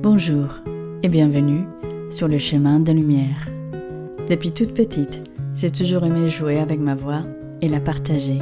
[0.00, 0.60] Bonjour
[1.02, 1.66] et bienvenue
[2.12, 3.48] sur le chemin de lumière.
[4.30, 5.20] Depuis toute petite,
[5.56, 7.22] j'ai toujours aimé jouer avec ma voix
[7.62, 8.38] et la partager,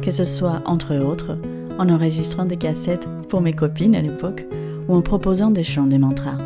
[0.00, 1.36] que ce soit entre autres
[1.78, 4.46] en enregistrant des cassettes pour mes copines à l'époque
[4.88, 6.38] ou en proposant des chants des mantras.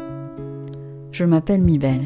[1.12, 2.01] Je m'appelle Mibel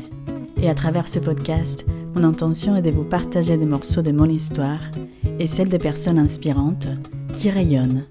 [0.60, 4.28] et à travers ce podcast, mon intention est de vous partager des morceaux de mon
[4.28, 4.80] histoire
[5.38, 6.88] et celle des personnes inspirantes
[7.32, 8.04] qui rayonnent,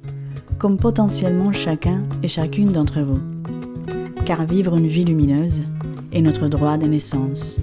[0.57, 3.21] comme potentiellement chacun et chacune d'entre vous
[4.26, 5.63] car vivre une vie lumineuse
[6.13, 7.58] est notre droit de naissance.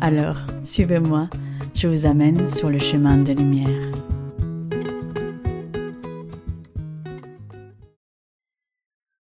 [0.00, 1.28] Alors, suivez-moi,
[1.74, 3.92] je vous amène sur le chemin de lumière.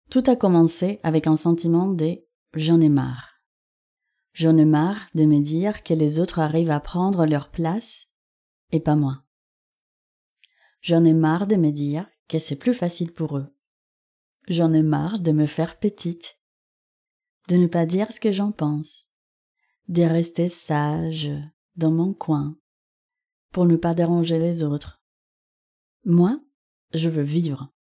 [0.09, 2.23] Tout a commencé avec un sentiment de
[2.55, 3.41] j'en ai marre.
[4.33, 8.07] J'en ai marre de me dire que les autres arrivent à prendre leur place
[8.71, 9.23] et pas moi.
[10.81, 13.47] J'en ai marre de me dire que c'est plus facile pour eux.
[14.47, 16.39] J'en ai marre de me faire petite
[17.47, 19.11] de ne pas dire ce que j'en pense,
[19.87, 21.29] de rester sage
[21.75, 22.57] dans mon coin,
[23.51, 25.01] pour ne pas déranger les autres.
[26.05, 26.39] Moi,
[26.93, 27.73] je veux vivre.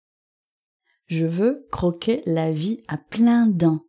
[1.07, 3.85] Je veux croquer la vie à plein dents.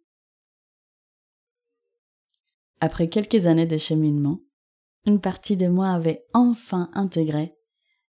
[2.80, 4.40] Après quelques années de cheminement,
[5.06, 7.54] une partie de moi avait enfin intégré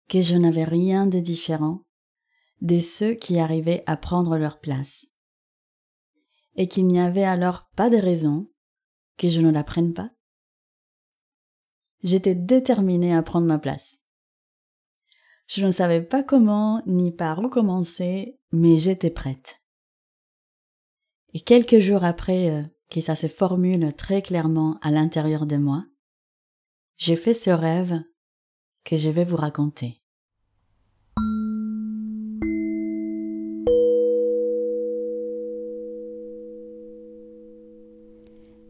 [0.08, 1.86] que je n'avais rien de différent
[2.62, 5.08] de ceux qui arrivaient à prendre leur place
[6.56, 8.50] et qu'il n'y avait alors pas de raison
[9.18, 10.12] que je ne la prenne pas.
[12.04, 14.04] J'étais déterminée à prendre ma place.
[15.48, 19.62] Je ne savais pas comment ni par où commencer, mais j'étais prête.
[21.34, 25.86] Et quelques jours après euh, que ça se formule très clairement à l'intérieur de moi,
[26.98, 28.04] j'ai fait ce rêve
[28.84, 29.99] que je vais vous raconter.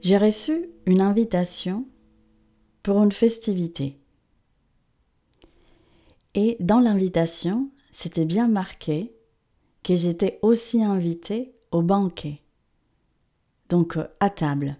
[0.09, 1.85] J'ai reçu une invitation
[2.81, 3.99] pour une festivité.
[6.33, 9.13] Et dans l'invitation, c'était bien marqué
[9.83, 12.41] que j'étais aussi invitée au banquet,
[13.69, 14.77] donc euh, à table.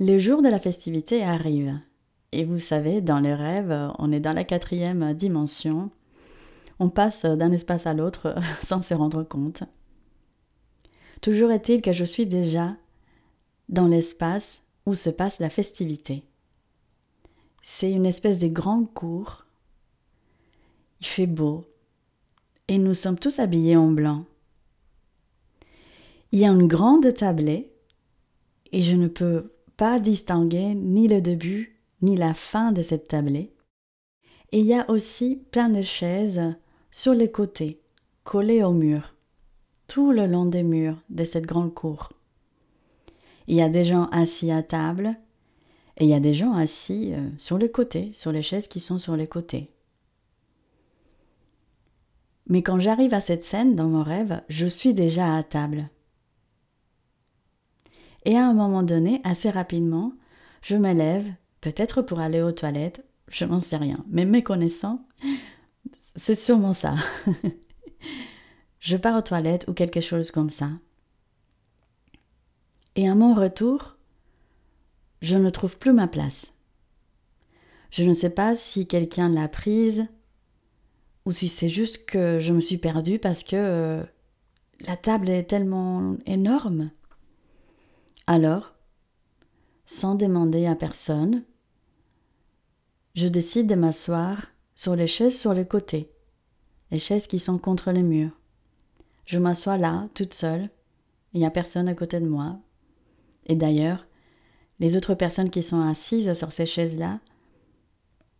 [0.00, 1.78] Le jour de la festivité arrive,
[2.32, 5.92] et vous savez, dans les rêves, on est dans la quatrième dimension,
[6.80, 8.34] on passe d'un espace à l'autre
[8.64, 9.62] sans se rendre compte.
[11.20, 12.74] Toujours est-il que je suis déjà
[13.72, 16.22] dans l'espace où se passe la festivité.
[17.62, 19.46] C'est une espèce de grande cour.
[21.00, 21.64] Il fait beau
[22.68, 24.26] et nous sommes tous habillés en blanc.
[26.30, 27.72] Il y a une grande tablée
[28.72, 33.54] et je ne peux pas distinguer ni le début ni la fin de cette tablée.
[34.50, 36.54] Et il y a aussi plein de chaises
[36.90, 37.80] sur les côtés,
[38.22, 39.14] collées au mur,
[39.86, 42.12] tout le long des murs de cette grande cour.
[43.48, 45.16] Il y a des gens assis à table
[45.96, 48.80] et il y a des gens assis euh, sur les côtés, sur les chaises qui
[48.80, 49.70] sont sur les côtés.
[52.48, 55.88] Mais quand j'arrive à cette scène dans mon rêve, je suis déjà à table.
[58.24, 60.12] Et à un moment donné, assez rapidement,
[60.60, 61.28] je me lève,
[61.60, 65.06] peut-être pour aller aux toilettes, je n'en sais rien, mais me connaissant,
[66.16, 66.94] c'est sûrement ça.
[68.80, 70.70] je pars aux toilettes ou quelque chose comme ça.
[72.94, 73.96] Et à mon retour,
[75.22, 76.54] je ne trouve plus ma place.
[77.90, 80.06] Je ne sais pas si quelqu'un l'a prise
[81.24, 84.02] ou si c'est juste que je me suis perdue parce que euh,
[84.80, 86.90] la table est tellement énorme.
[88.26, 88.74] Alors,
[89.86, 91.44] sans demander à personne,
[93.14, 96.10] je décide de m'asseoir sur les chaises sur les côtés,
[96.90, 98.38] les chaises qui sont contre les murs.
[99.26, 100.70] Je m'assois là, toute seule,
[101.32, 102.58] il n'y a personne à côté de moi,
[103.46, 104.06] et d'ailleurs,
[104.80, 107.20] les autres personnes qui sont assises sur ces chaises-là,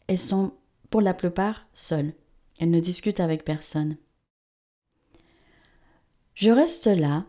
[0.08, 0.52] elles sont
[0.90, 2.12] pour la plupart seules.
[2.58, 3.96] Elles ne discutent avec personne.
[6.34, 7.24] Je reste là,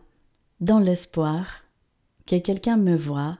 [0.60, 1.64] dans l'espoir
[2.26, 3.38] que quelqu'un me voie,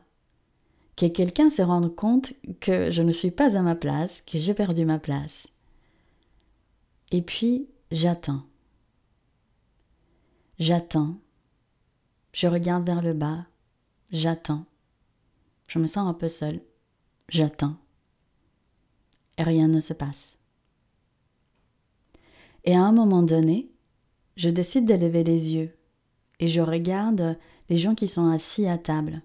[0.97, 4.55] que quelqu'un se rende compte que je ne suis pas à ma place, que j'ai
[4.55, 5.49] perdu ma place.
[7.11, 8.43] Et puis, j'attends.
[10.59, 11.17] J'attends.
[12.33, 13.47] Je regarde vers le bas.
[14.15, 14.65] J'attends.
[15.69, 16.61] Je me sens un peu seule.
[17.29, 17.75] J'attends.
[19.39, 20.37] Et rien ne se passe.
[22.63, 23.73] Et à un moment donné,
[24.37, 25.77] je décide de lever les yeux
[26.39, 27.37] et je regarde
[27.69, 29.21] les gens qui sont assis à table.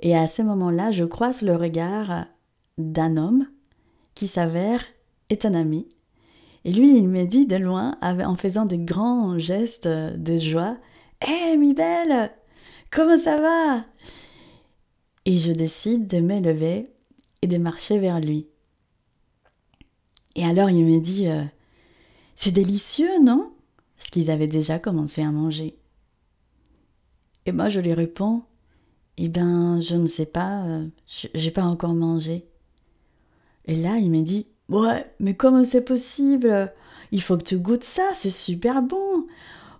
[0.00, 2.24] Et à ce moment-là, je croise le regard
[2.78, 3.46] d'un homme
[4.14, 4.82] qui s'avère
[5.28, 5.90] est un ami.
[6.64, 10.78] Et lui, il me dit de loin, en faisant des grands gestes de joie,
[11.20, 12.32] Hé, mi belle
[12.92, 13.86] Comment ça va?
[15.24, 16.90] Et je décide de me lever
[17.40, 18.48] et de marcher vers lui.
[20.34, 21.42] Et alors il me dit euh,
[22.36, 23.50] C'est délicieux, non
[23.96, 25.78] Parce qu'ils avaient déjà commencé à manger.
[27.46, 28.42] Et moi je lui réponds
[29.16, 32.46] Eh ben, je ne sais pas, euh, j'ai pas encore mangé.
[33.64, 36.70] Et là il me dit Ouais, mais comment c'est possible?
[37.10, 39.26] Il faut que tu goûtes ça, c'est super bon.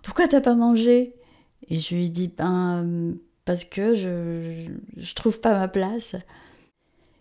[0.01, 1.13] Pourquoi t'as pas mangé?
[1.69, 3.15] Et je lui dis Ben,
[3.45, 4.67] parce que je,
[4.97, 6.15] je trouve pas ma place.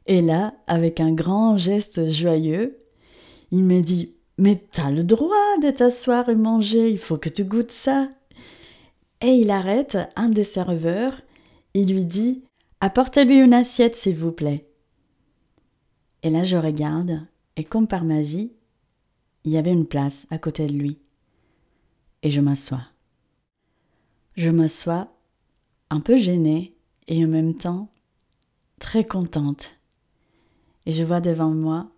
[0.06, 2.78] Et là, avec un grand geste joyeux,
[3.50, 7.44] il me dit Mais t'as le droit de t'asseoir et manger, il faut que tu
[7.44, 8.08] goûtes ça.
[9.20, 11.20] Et il arrête un des serveurs,
[11.74, 12.42] il lui dit
[12.80, 14.66] Apportez-lui une assiette, s'il vous plaît.
[16.24, 17.20] Et là, je regarde,
[17.56, 18.52] et comme par magie,
[19.44, 20.98] il y avait une place à côté de lui.
[22.22, 22.91] Et je m'assois.
[24.34, 25.08] Je m'assois
[25.90, 26.74] un peu gênée
[27.06, 27.90] et en même temps
[28.78, 29.78] très contente.
[30.86, 31.90] Et je vois devant moi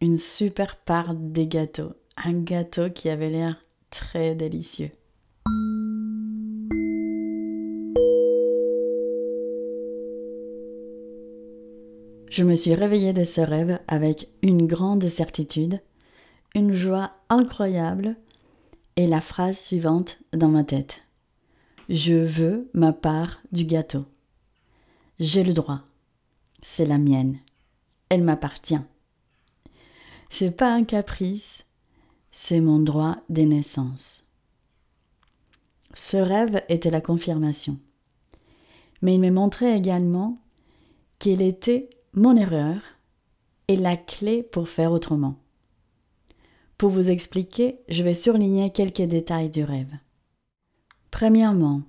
[0.00, 1.92] une super part des gâteaux.
[2.16, 4.90] Un gâteau qui avait l'air très délicieux.
[12.30, 15.80] Je me suis réveillée de ce rêve avec une grande certitude,
[16.56, 18.16] une joie incroyable
[18.96, 21.07] et la phrase suivante dans ma tête.
[21.88, 24.04] Je veux ma part du gâteau.
[25.18, 25.80] J'ai le droit.
[26.62, 27.38] C'est la mienne.
[28.10, 28.80] Elle m'appartient.
[30.28, 31.64] C'est pas un caprice,
[32.30, 34.24] c'est mon droit des naissances.
[35.94, 37.78] Ce rêve était la confirmation.
[39.00, 40.38] Mais il me montrait également
[41.18, 42.80] qu'il était mon erreur
[43.66, 45.36] et la clé pour faire autrement.
[46.76, 49.96] Pour vous expliquer, je vais surligner quelques détails du rêve.
[51.10, 51.82] Premièrement,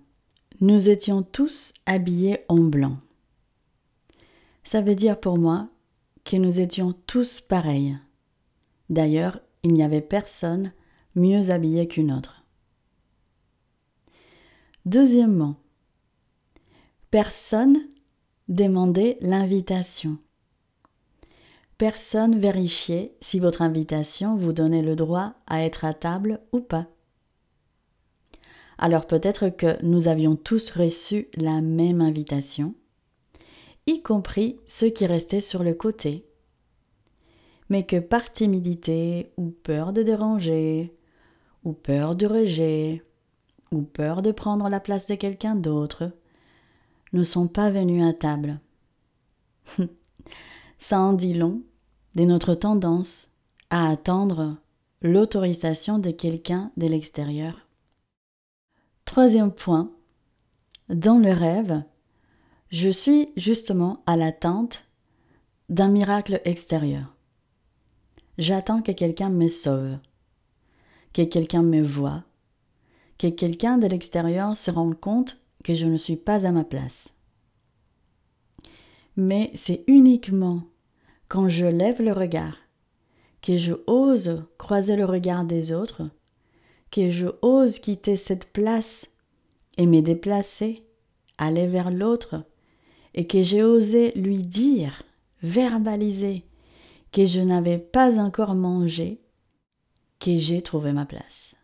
[0.62, 2.98] nous étions tous habillés en blanc.
[4.64, 5.70] Ça veut dire pour moi
[6.24, 7.98] que nous étions tous pareils.
[8.90, 10.72] D'ailleurs, il n'y avait personne
[11.16, 12.44] mieux habillé qu'une autre.
[14.86, 15.56] Deuxièmement,
[17.12, 17.78] personne
[18.48, 20.18] demandait l'invitation.
[21.78, 26.88] Personne vérifiait si votre invitation vous donnait le droit à être à table ou pas.
[28.80, 32.74] Alors peut-être que nous avions tous reçu la même invitation,
[33.86, 36.26] y compris ceux qui restaient sur le côté
[37.70, 40.94] mais que par timidité ou peur de déranger,
[41.64, 43.04] ou peur du rejet,
[43.72, 46.12] ou peur de prendre la place de quelqu'un d'autre,
[47.14, 48.60] ne sont pas venus à table.
[50.80, 51.62] Ça en dit long
[52.16, 53.30] de notre tendance
[53.70, 54.58] à attendre
[55.02, 57.68] l'autorisation de quelqu'un de l'extérieur.
[59.10, 59.92] Troisième point,
[60.88, 61.82] dans le rêve,
[62.70, 64.86] je suis justement à l'attente
[65.68, 67.16] d'un miracle extérieur.
[68.38, 69.98] J'attends que quelqu'un me sauve,
[71.12, 72.24] que quelqu'un me voie,
[73.18, 77.16] que quelqu'un de l'extérieur se rende compte que je ne suis pas à ma place.
[79.18, 80.62] Mais c'est uniquement
[81.30, 82.58] quand je lève le regard,
[83.42, 86.04] que je ose croiser le regard des autres,
[86.92, 89.08] que je ose quitter cette place
[89.78, 90.84] et me déplacer,
[91.38, 92.44] aller vers l'autre,
[93.14, 95.04] et que j'ai osé lui dire,
[95.42, 96.46] verbaliser,
[97.12, 99.22] que je n'avais pas encore mangé,
[100.20, 101.56] que j'ai trouvé ma place.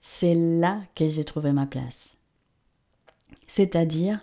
[0.00, 2.16] C'est là que j'ai trouvé ma place.
[3.46, 4.20] C'est-à-dire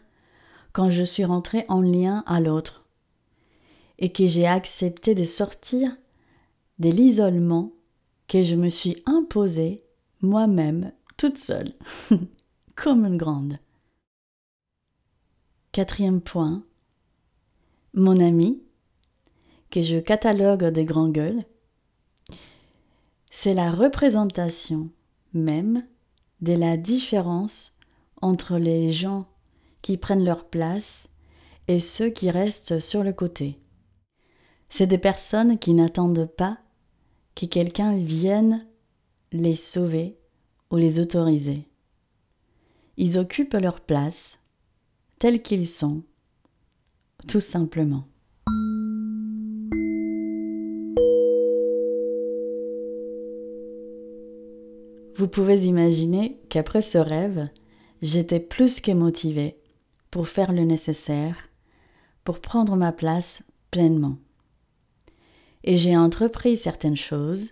[0.74, 2.86] quand je suis rentrée en lien à l'autre
[3.98, 5.96] et que j'ai accepté de sortir
[6.80, 7.72] de l'isolement
[8.30, 9.84] que je me suis imposé
[10.22, 11.74] moi-même toute seule,
[12.76, 13.58] comme une grande.
[15.72, 16.64] Quatrième point,
[17.94, 18.64] mon ami
[19.72, 21.44] que je catalogue des grands gueules,
[23.32, 24.90] c'est la représentation
[25.34, 25.86] même
[26.42, 27.78] de la différence
[28.22, 29.26] entre les gens
[29.82, 31.08] qui prennent leur place
[31.68, 33.60] et ceux qui restent sur le côté.
[34.70, 36.60] C'est des personnes qui n'attendent pas
[37.39, 38.67] que quelqu'un vienne
[39.31, 40.17] les sauver
[40.72, 41.69] ou les autoriser.
[42.98, 44.39] Ils occupent leur place
[45.19, 46.03] tels qu'ils sont,
[47.29, 48.03] tout simplement.
[55.15, 57.48] Vous pouvez imaginer qu'après ce rêve,
[58.01, 59.55] j'étais plus que motivée
[60.12, 61.48] pour faire le nécessaire,
[62.25, 64.17] pour prendre ma place pleinement.
[65.63, 67.51] Et j'ai entrepris certaines choses,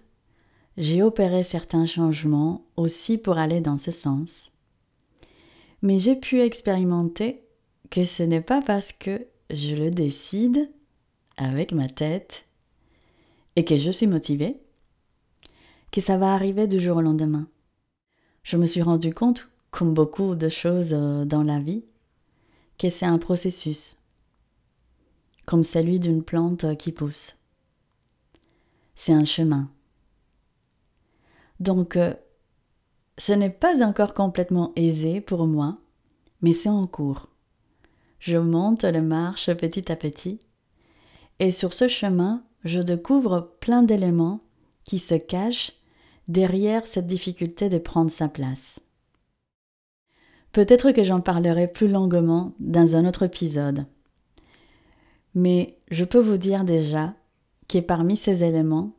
[0.77, 4.53] j'ai opéré certains changements aussi pour aller dans ce sens.
[5.81, 7.43] Mais j'ai pu expérimenter
[7.89, 10.69] que ce n'est pas parce que je le décide
[11.37, 12.45] avec ma tête
[13.55, 14.57] et que je suis motivée
[15.91, 17.47] que ça va arriver du jour au lendemain.
[18.43, 21.83] Je me suis rendu compte, comme beaucoup de choses euh, dans la vie,
[22.77, 24.03] que c'est un processus,
[25.45, 27.35] comme celui d'une plante qui pousse.
[28.97, 29.69] C'est un chemin.
[31.59, 32.15] Donc, euh,
[33.17, 35.77] ce n'est pas encore complètement aisé pour moi,
[36.41, 37.29] mais c'est en cours.
[38.19, 40.39] Je monte les marches petit à petit,
[41.39, 44.39] et sur ce chemin, je découvre plein d'éléments
[44.83, 45.73] qui se cachent
[46.27, 48.81] derrière cette difficulté de prendre sa place.
[50.53, 53.85] Peut-être que j'en parlerai plus longuement dans un autre épisode.
[55.35, 57.13] Mais je peux vous dire déjà
[57.67, 58.93] que parmi ces éléments,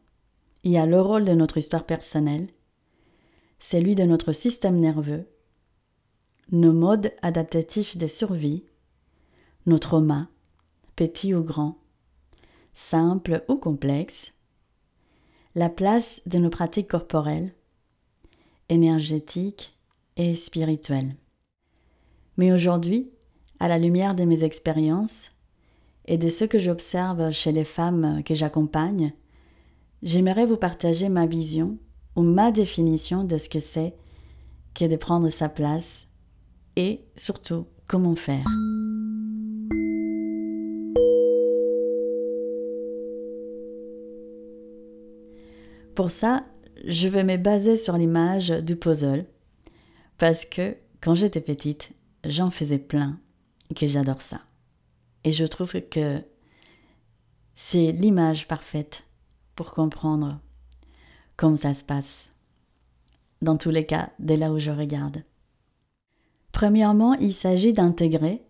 [0.65, 2.49] il y a le rôle de notre histoire personnelle,
[3.61, 5.27] celui de notre système nerveux,
[6.51, 8.65] nos modes adaptatifs de survie,
[9.67, 10.29] nos traumas,
[10.97, 11.79] petits ou grands,
[12.75, 14.33] simples ou complexes,
[15.55, 17.55] la place de nos pratiques corporelles,
[18.69, 19.77] énergétiques
[20.17, 21.17] et spirituelles.
[22.37, 23.11] Mais aujourd'hui,
[23.61, 25.31] à la lumière de mes expériences
[26.09, 29.13] et de ce que j'observe chez les femmes que j'accompagne,
[30.03, 31.77] j'aimerais vous partager ma vision
[32.17, 33.95] ou ma définition de ce que c'est
[34.75, 36.07] que de prendre sa place
[36.77, 38.47] et surtout comment faire.
[45.95, 46.47] Pour ça,
[46.87, 49.27] je vais me baser sur l'image du puzzle
[50.17, 51.91] parce que quand j'étais petite,
[52.25, 53.21] j'en faisais plein
[53.71, 54.41] et que j'adore ça.
[55.25, 56.23] Et je trouve que
[57.55, 59.05] c'est l'image parfaite
[59.55, 60.41] pour comprendre
[61.37, 62.31] comment ça se passe.
[63.43, 65.23] Dans tous les cas, dès là où je regarde.
[66.53, 68.43] Premièrement, il s'agit d'intégrer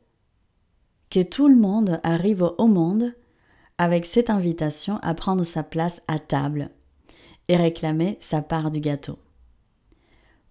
[1.11, 3.15] que tout le monde arrive au monde
[3.79, 6.71] avec cette invitation à prendre sa place à table
[7.49, 9.19] et réclamer sa part du gâteau.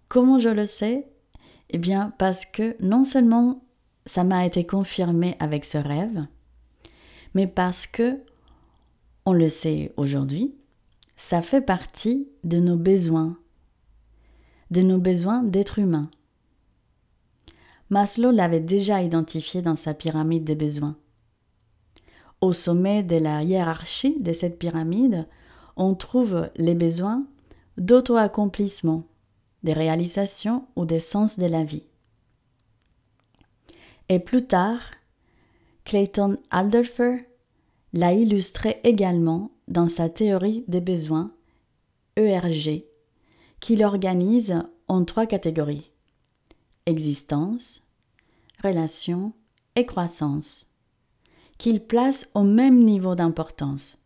[0.07, 1.07] Comment je le sais?
[1.69, 3.61] Eh bien parce que non seulement
[4.07, 6.25] ça m'a été confirmé avec ce rêve,
[7.33, 8.19] mais parce que,
[9.25, 10.55] on le sait aujourd'hui,
[11.17, 13.37] ça fait partie de nos besoins,
[14.71, 16.09] de nos besoins d'être humain.
[17.89, 20.97] Maslow l'avait déjà identifié dans sa pyramide des besoins.
[22.39, 25.27] Au sommet de la hiérarchie de cette pyramide,
[25.75, 27.25] on trouve les besoins
[27.77, 29.03] d'auto-accomplissement,
[29.63, 31.86] des réalisations ou des sens de la vie.
[34.09, 34.81] Et plus tard,
[35.83, 37.27] Clayton Alderfer
[37.93, 41.33] l'a illustré également dans sa théorie des besoins,
[42.15, 42.83] ERG,
[43.59, 45.91] qui l'organise en trois catégories
[46.87, 47.91] existence,
[48.63, 49.33] relation
[49.75, 50.73] et croissance,
[51.57, 53.99] qu'il place au même niveau d'importance.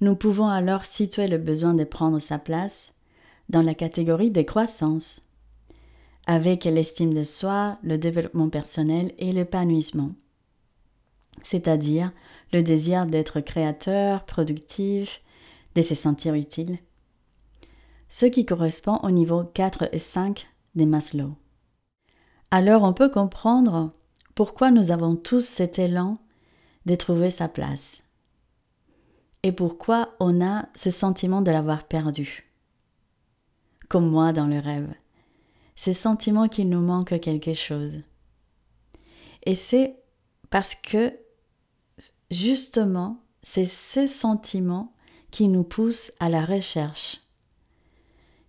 [0.00, 2.94] Nous pouvons alors situer le besoin de prendre sa place
[3.48, 5.27] dans la catégorie des croissances,
[6.28, 10.10] avec l'estime de soi, le développement personnel et l'épanouissement,
[11.42, 12.12] c'est-à-dire
[12.52, 15.22] le désir d'être créateur, productif,
[15.74, 16.78] de se sentir utile,
[18.10, 21.34] ce qui correspond au niveau 4 et 5 des Maslow.
[22.50, 23.92] Alors on peut comprendre
[24.34, 26.18] pourquoi nous avons tous cet élan
[26.84, 28.02] de trouver sa place
[29.42, 32.50] et pourquoi on a ce sentiment de l'avoir perdu.
[33.88, 34.92] Comme moi dans le rêve.
[35.78, 38.00] Ce sentiment qu'il nous manque quelque chose.
[39.44, 39.94] Et c'est
[40.50, 41.16] parce que
[42.32, 44.92] justement, c'est ce sentiment
[45.30, 47.20] qui nous pousse à la recherche,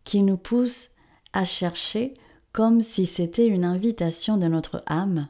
[0.05, 0.89] qui nous pousse
[1.31, 2.15] à chercher
[2.51, 5.27] comme si c'était une invitation de notre âme,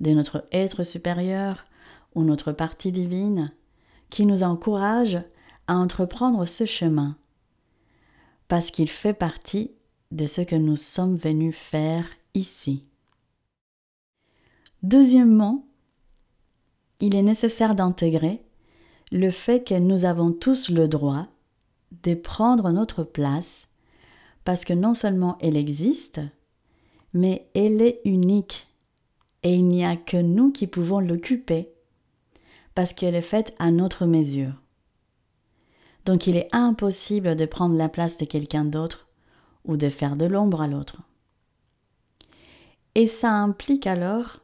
[0.00, 1.66] de notre être supérieur
[2.14, 3.52] ou notre partie divine,
[4.08, 5.20] qui nous encourage
[5.66, 7.18] à entreprendre ce chemin,
[8.48, 9.72] parce qu'il fait partie
[10.10, 12.84] de ce que nous sommes venus faire ici.
[14.82, 15.66] Deuxièmement,
[17.00, 18.42] il est nécessaire d'intégrer
[19.12, 21.26] le fait que nous avons tous le droit
[22.02, 23.68] de prendre notre place,
[24.44, 26.20] parce que non seulement elle existe,
[27.12, 28.68] mais elle est unique,
[29.42, 31.70] et il n'y a que nous qui pouvons l'occuper
[32.74, 34.52] parce qu'elle est faite à notre mesure.
[36.04, 39.03] Donc il est impossible de prendre la place de quelqu'un d'autre
[39.64, 41.02] ou de faire de l'ombre à l'autre.
[42.94, 44.40] Et ça implique alors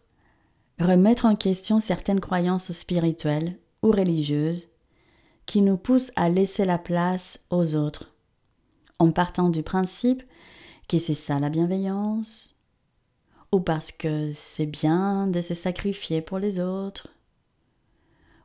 [0.81, 4.69] remettre en question certaines croyances spirituelles ou religieuses
[5.47, 8.15] qui nous poussent à laisser la place aux autres,
[8.99, 10.23] en partant du principe
[10.89, 12.57] que c'est ça la bienveillance,
[13.53, 17.09] ou parce que c'est bien de se sacrifier pour les autres,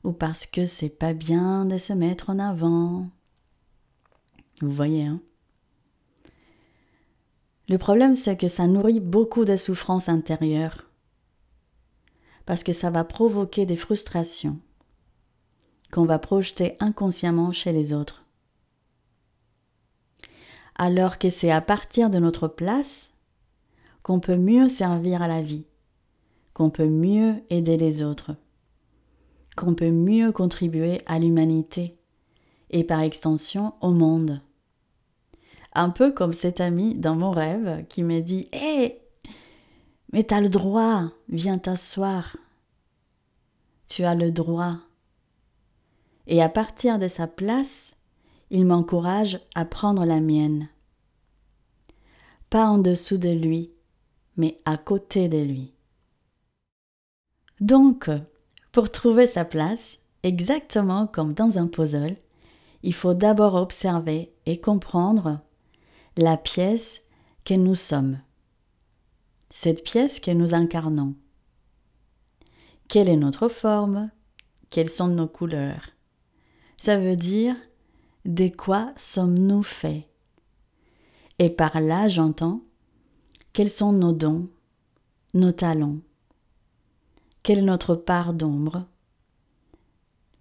[0.04, 3.10] ou parce que c'est pas bien de se mettre en avant.
[4.62, 5.22] Vous voyez, hein?
[7.68, 10.86] Le problème, c'est que ça nourrit beaucoup de souffrances intérieures,
[12.46, 14.60] parce que ça va provoquer des frustrations
[15.92, 18.26] qu'on va projeter inconsciemment chez les autres.
[20.76, 23.12] Alors que c'est à partir de notre place
[24.04, 25.66] qu'on peut mieux servir à la vie,
[26.54, 28.36] qu'on peut mieux aider les autres,
[29.56, 31.98] qu'on peut mieux contribuer à l'humanité
[32.70, 34.42] et par extension au monde.
[35.76, 39.02] Un peu comme cet ami dans mon rêve qui me dit Hé,
[40.14, 42.38] mais t'as le droit, viens t'asseoir.
[43.88, 44.78] Tu as le droit.
[46.28, 47.98] Et à partir de sa place,
[48.50, 50.70] il m'encourage à prendre la mienne.
[52.50, 53.72] Pas en dessous de lui,
[54.38, 55.74] mais à côté de lui.
[57.60, 58.10] Donc,
[58.72, 62.16] pour trouver sa place, exactement comme dans un puzzle,
[62.84, 65.42] il faut d'abord observer et comprendre
[66.18, 67.02] la pièce
[67.44, 68.20] que nous sommes,
[69.50, 71.16] cette pièce que nous incarnons.
[72.88, 74.10] Quelle est notre forme?
[74.70, 75.90] Quelles sont nos couleurs?
[76.78, 77.56] Ça veut dire
[78.24, 80.08] de quoi sommes-nous faits?
[81.38, 82.62] Et par là, j'entends
[83.52, 84.50] quels sont nos dons,
[85.34, 86.00] nos talents?
[87.44, 88.86] Quelle est notre part d'ombre?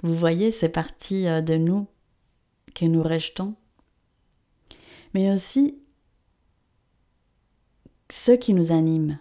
[0.02, 1.86] Vous voyez ces parties euh, de nous
[2.74, 3.54] que nous rejetons
[5.14, 5.78] Mais aussi
[8.10, 9.18] ce qui nous anime,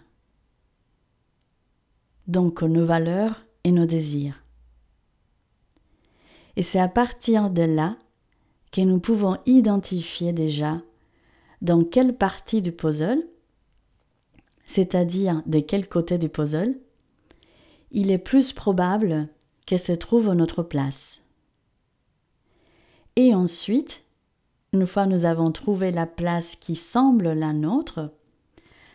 [2.26, 4.42] donc nos valeurs et nos désirs.
[6.56, 7.96] Et c'est à partir de là
[8.70, 10.82] que nous pouvons identifier déjà
[11.62, 13.22] dans quelle partie du puzzle
[14.66, 16.74] c'est-à-dire de quel côté du puzzle,
[17.90, 19.28] il est plus probable
[19.66, 21.22] qu'elle se trouve notre place.
[23.16, 24.03] Et ensuite,
[24.74, 28.12] une fois nous avons trouvé la place qui semble la nôtre,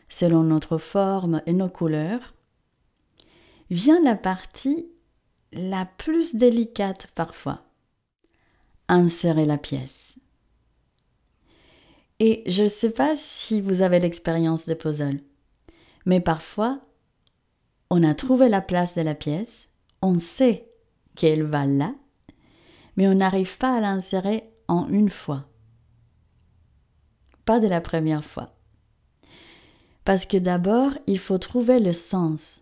[0.10, 2.34] selon notre forme et nos couleurs,
[3.70, 4.90] vient la partie
[5.54, 7.62] la plus délicate parfois.
[8.90, 10.20] Insérer la pièce.
[12.20, 15.22] Et je ne sais pas si vous avez l'expérience des puzzles.
[16.06, 16.82] Mais parfois,
[17.90, 19.70] on a trouvé la place de la pièce,
[20.02, 20.70] on sait
[21.16, 21.96] qu'elle va là,
[22.98, 25.46] mais on n'arrive pas à l'insérer en une fois.
[27.50, 28.54] Pas de la première fois.
[30.06, 32.62] Parce que d'abord, il faut trouver le sens.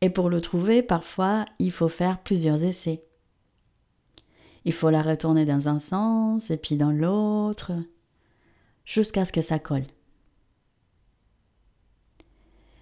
[0.00, 3.04] Et pour le trouver, parfois, il faut faire plusieurs essais.
[4.64, 7.72] Il faut la retourner dans un sens et puis dans l'autre,
[8.84, 9.88] jusqu'à ce que ça colle.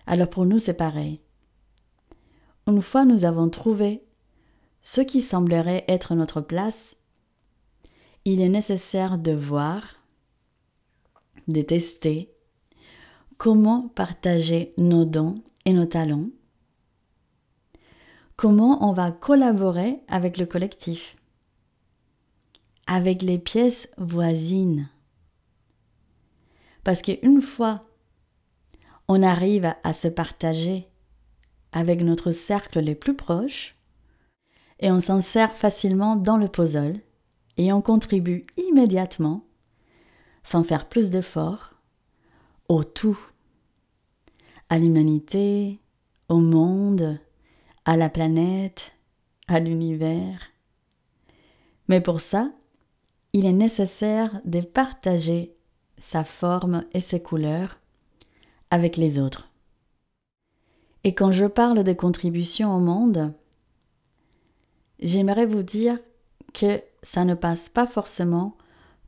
[0.07, 1.23] Alors pour nous, c'est pareil.
[2.67, 4.05] Une fois nous avons trouvé
[4.83, 6.99] ce qui semblerait être notre place,
[8.27, 9.98] il est nécessaire de voir,
[11.47, 12.33] de tester
[13.37, 16.29] comment partager nos dons et nos talents,
[18.37, 21.17] comment on va collaborer avec le collectif,
[22.87, 24.89] avec les pièces voisines.
[26.85, 27.85] Parce qu'une fois
[29.09, 30.87] on arrive à se partager
[31.73, 33.75] avec notre cercle les plus proches
[34.81, 37.01] et on s'insère facilement dans le puzzle
[37.57, 39.45] et on contribue immédiatement,
[40.49, 41.75] sans faire plus d'efforts,
[42.71, 43.19] au tout,
[44.71, 45.79] à l'humanité,
[46.31, 47.21] au monde,
[47.85, 48.93] à la planète,
[49.47, 50.41] à l'univers.
[51.89, 52.51] Mais pour ça,
[53.35, 55.55] il est nécessaire de partager
[55.99, 57.79] sa forme et ses couleurs
[58.71, 59.51] avec les autres.
[61.05, 63.35] Et quand je parle de contribution au monde,
[64.99, 65.99] j'aimerais vous dire
[66.55, 68.57] que ça ne passe pas forcément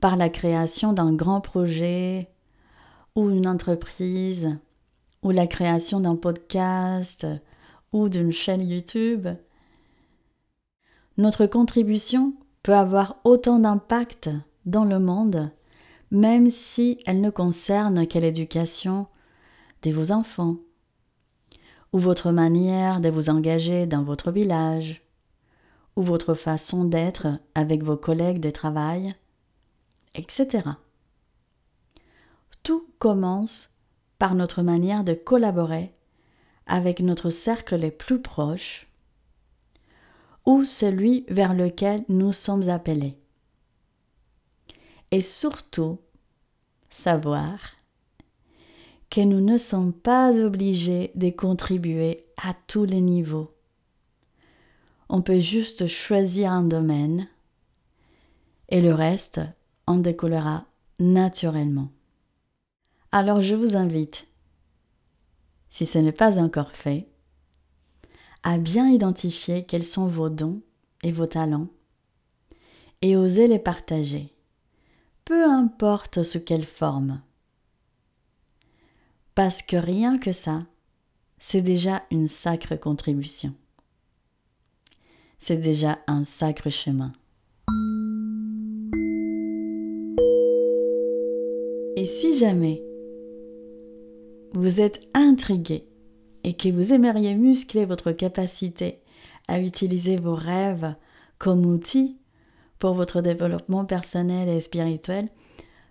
[0.01, 2.31] par la création d'un grand projet
[3.15, 4.57] ou une entreprise
[5.23, 7.27] ou la création d'un podcast
[7.93, 9.29] ou d'une chaîne YouTube.
[11.19, 14.31] Notre contribution peut avoir autant d'impact
[14.65, 15.51] dans le monde,
[16.11, 19.07] même si elle ne concerne que l'éducation
[19.83, 20.57] de vos enfants,
[21.93, 25.03] ou votre manière de vous engager dans votre village,
[25.97, 29.15] ou votre façon d'être avec vos collègues de travail,
[30.14, 30.64] etc.
[32.62, 33.70] Tout commence
[34.18, 35.94] par notre manière de collaborer
[36.66, 38.87] avec notre cercle les plus proches
[40.46, 43.16] ou celui vers lequel nous sommes appelés.
[45.11, 45.99] Et surtout,
[46.90, 47.59] savoir
[49.11, 53.53] que nous ne sommes pas obligés de contribuer à tous les niveaux.
[55.09, 57.27] On peut juste choisir un domaine
[58.68, 59.40] et le reste
[59.90, 60.66] en découlera
[61.00, 61.90] naturellement.
[63.11, 64.29] Alors je vous invite,
[65.68, 67.09] si ce n'est pas encore fait,
[68.44, 70.62] à bien identifier quels sont vos dons
[71.03, 71.66] et vos talents
[73.03, 74.33] et oser les partager,
[75.24, 77.20] peu importe sous quelle forme.
[79.35, 80.66] Parce que rien que ça,
[81.40, 83.57] c'est déjà une sacre contribution.
[85.40, 87.12] C'est déjà un sacre chemin.
[92.01, 92.83] Et si jamais
[94.55, 95.87] vous êtes intrigué
[96.45, 99.03] et que vous aimeriez muscler votre capacité
[99.49, 100.95] à utiliser vos rêves
[101.37, 102.17] comme outil
[102.79, 105.29] pour votre développement personnel et spirituel,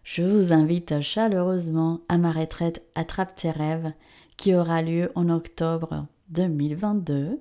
[0.04, 3.94] je vous invite chaleureusement à ma retraite Attrape tes rêves
[4.36, 7.40] qui aura lieu en octobre 2022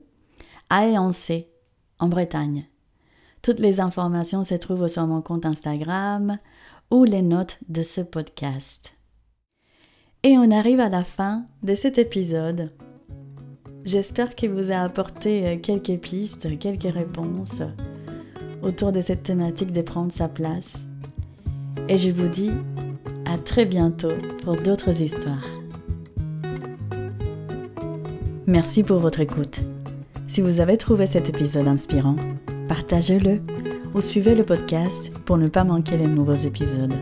[0.68, 1.48] à Éancé,
[2.00, 2.68] en Bretagne.
[3.40, 6.36] Toutes les informations se trouvent sur mon compte Instagram
[6.90, 8.92] ou les notes de ce podcast.
[10.22, 12.72] Et on arrive à la fin de cet épisode.
[13.84, 17.62] J'espère qu'il vous a apporté euh, quelques pistes, quelques réponses
[18.62, 20.86] autour de cette thématique de prendre sa place.
[21.88, 22.50] Et je vous dis
[23.24, 25.46] à très bientôt pour d'autres histoires.
[28.46, 29.60] Merci pour votre écoute.
[30.26, 32.16] Si vous avez trouvé cet épisode inspirant,
[32.68, 33.40] partagez-le
[33.94, 36.94] ou suivez le podcast pour ne pas manquer les nouveaux épisodes.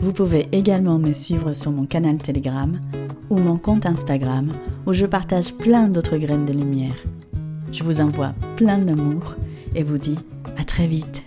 [0.00, 2.80] Vous pouvez également me suivre sur mon canal Telegram
[3.30, 4.50] ou mon compte Instagram
[4.86, 6.96] où je partage plein d'autres graines de lumière.
[7.72, 9.36] Je vous envoie plein d'amour
[9.74, 10.18] et vous dis
[10.58, 11.21] à très vite.